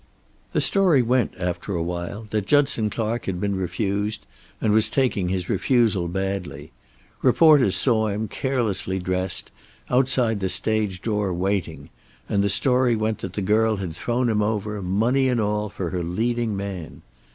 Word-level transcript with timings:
The 0.51 0.61
story 0.61 1.03
went, 1.03 1.35
after 1.37 1.75
a 1.75 1.83
while, 1.83 2.25
that 2.31 2.47
Judson 2.47 2.89
Clark 2.89 3.25
had 3.27 3.39
been 3.39 3.55
refused, 3.55 4.25
and 4.59 4.73
was 4.73 4.89
taking 4.89 5.29
his 5.29 5.47
refusal 5.47 6.07
badly. 6.07 6.71
Reporters 7.21 7.75
saw 7.75 8.07
him, 8.07 8.27
carelessly 8.27 8.97
dressed, 8.97 9.51
outside 9.91 10.39
the 10.39 10.49
stage 10.49 11.03
door 11.03 11.31
waiting, 11.31 11.91
and 12.27 12.43
the 12.43 12.49
story 12.49 12.95
went 12.95 13.19
that 13.19 13.33
the 13.33 13.43
girl 13.43 13.75
had 13.75 13.93
thrown 13.95 14.27
him 14.27 14.41
over, 14.41 14.81
money 14.81 15.29
and 15.29 15.39
all, 15.39 15.69
for 15.69 15.91
her 15.91 16.01
leading 16.01 16.57
man. 16.57 17.03